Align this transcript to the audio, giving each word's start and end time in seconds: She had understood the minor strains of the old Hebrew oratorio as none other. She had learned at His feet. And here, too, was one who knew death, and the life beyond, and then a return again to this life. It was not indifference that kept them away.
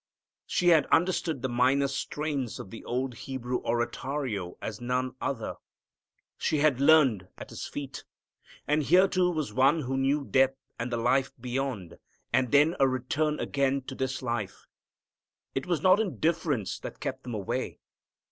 She 0.47 0.69
had 0.69 0.87
understood 0.87 1.43
the 1.43 1.47
minor 1.47 1.87
strains 1.87 2.59
of 2.59 2.71
the 2.71 2.83
old 2.85 3.13
Hebrew 3.13 3.59
oratorio 3.63 4.57
as 4.59 4.81
none 4.81 5.13
other. 5.21 5.57
She 6.39 6.57
had 6.57 6.79
learned 6.81 7.27
at 7.37 7.51
His 7.51 7.67
feet. 7.67 8.03
And 8.67 8.81
here, 8.81 9.07
too, 9.07 9.29
was 9.29 9.53
one 9.53 9.81
who 9.81 9.97
knew 9.97 10.23
death, 10.23 10.55
and 10.79 10.91
the 10.91 10.97
life 10.97 11.31
beyond, 11.39 11.99
and 12.33 12.51
then 12.51 12.75
a 12.79 12.87
return 12.87 13.39
again 13.39 13.81
to 13.83 13.93
this 13.93 14.23
life. 14.23 14.65
It 15.53 15.67
was 15.67 15.83
not 15.83 15.99
indifference 15.99 16.79
that 16.79 16.99
kept 16.99 17.21
them 17.21 17.35
away. 17.35 17.77